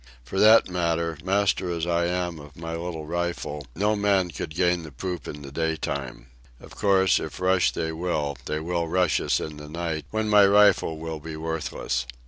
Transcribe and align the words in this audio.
For 0.23 0.39
that 0.39 0.67
matter, 0.67 1.19
master 1.23 1.69
as 1.69 1.85
I 1.85 2.07
am 2.07 2.39
of 2.39 2.55
my 2.55 2.71
little 2.71 3.05
rifle, 3.05 3.67
no 3.75 3.95
man 3.95 4.31
could 4.31 4.55
gain 4.55 4.81
the 4.81 4.91
poop 4.91 5.27
in 5.27 5.43
the 5.43 5.51
day 5.51 5.75
time. 5.75 6.25
Of 6.59 6.73
course, 6.73 7.19
if 7.19 7.39
rush 7.39 7.69
they 7.71 7.91
will, 7.91 8.35
they 8.45 8.59
will 8.59 8.87
rush 8.87 9.21
us 9.21 9.39
in 9.39 9.57
the 9.57 9.69
night, 9.69 10.05
when 10.09 10.27
my 10.27 10.47
rifle 10.47 10.97
will 10.97 11.19
be 11.19 11.35
worthless. 11.37 12.07